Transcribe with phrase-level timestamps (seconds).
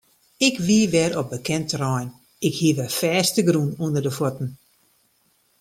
[0.47, 2.09] Ik wie wer op bekend terrein,
[2.47, 4.49] ik hie wer fêstegrûn ûnder de fuotten.